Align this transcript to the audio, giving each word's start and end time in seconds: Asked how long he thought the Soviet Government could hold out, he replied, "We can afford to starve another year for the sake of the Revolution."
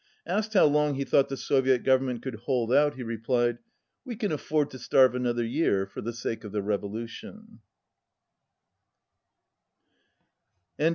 Asked 0.25 0.55
how 0.55 0.65
long 0.65 0.95
he 0.95 1.03
thought 1.03 1.29
the 1.29 1.37
Soviet 1.37 1.83
Government 1.83 2.23
could 2.23 2.33
hold 2.33 2.73
out, 2.73 2.95
he 2.95 3.03
replied, 3.03 3.59
"We 4.03 4.15
can 4.15 4.31
afford 4.31 4.71
to 4.71 4.79
starve 4.79 5.13
another 5.13 5.45
year 5.45 5.85
for 5.85 6.01
the 6.01 6.11
sake 6.11 6.43
of 6.43 6.51
the 6.51 6.63
Revolution." 6.63 7.59